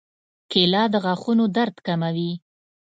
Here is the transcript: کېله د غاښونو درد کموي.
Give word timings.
کېله 0.51 0.81
د 0.93 0.95
غاښونو 1.03 1.45
درد 1.57 1.75
کموي. 1.87 2.31